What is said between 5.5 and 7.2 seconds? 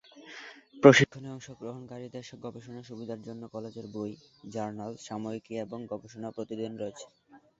এবং গবেষণা প্রতিবেদন রয়েছে।